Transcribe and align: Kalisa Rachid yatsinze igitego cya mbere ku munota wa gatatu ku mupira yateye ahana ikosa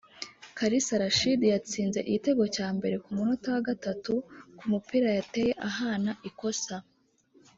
Kalisa 0.57 0.95
Rachid 1.03 1.41
yatsinze 1.53 1.99
igitego 2.09 2.43
cya 2.55 2.67
mbere 2.77 2.95
ku 3.03 3.09
munota 3.15 3.47
wa 3.55 3.61
gatatu 3.69 4.13
ku 4.57 4.63
mupira 4.71 5.09
yateye 5.17 5.51
ahana 5.69 6.11
ikosa 6.29 6.75